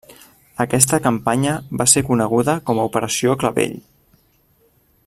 [0.63, 3.79] Aquesta campanya va ser coneguda com a Operació Clavell.